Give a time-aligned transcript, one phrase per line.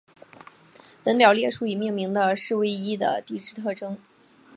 [1.03, 3.95] 本表列出已命名的土卫一的地质特征。